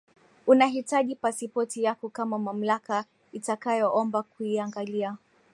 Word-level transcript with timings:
Unahitaji 0.47 1.15
pasipoti 1.15 1.83
yako 1.83 2.09
kama 2.09 2.39
mamlaka 2.39 3.05
itakayoomba 3.31 4.23
kuiangalia 4.23 5.17